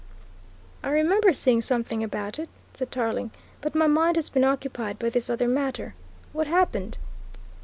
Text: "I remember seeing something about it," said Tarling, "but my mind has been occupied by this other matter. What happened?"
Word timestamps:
"I 0.81 0.89
remember 0.89 1.31
seeing 1.31 1.61
something 1.61 2.03
about 2.03 2.39
it," 2.39 2.49
said 2.73 2.89
Tarling, 2.89 3.29
"but 3.61 3.75
my 3.75 3.85
mind 3.85 4.15
has 4.15 4.31
been 4.31 4.43
occupied 4.43 4.97
by 4.97 5.09
this 5.11 5.29
other 5.29 5.47
matter. 5.47 5.93
What 6.33 6.47
happened?" 6.47 6.97